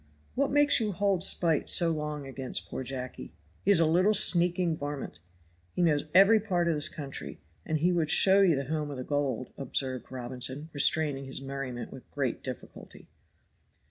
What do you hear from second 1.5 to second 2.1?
so